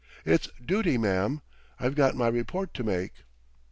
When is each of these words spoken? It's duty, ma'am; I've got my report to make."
It's 0.25 0.49
duty, 0.65 0.97
ma'am; 0.97 1.43
I've 1.79 1.93
got 1.93 2.15
my 2.15 2.27
report 2.27 2.73
to 2.73 2.83
make." 2.83 3.23